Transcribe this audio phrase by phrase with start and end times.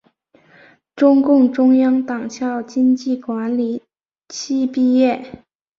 [0.95, 3.83] 中共中央党校经济管理
[4.29, 5.43] 系毕业。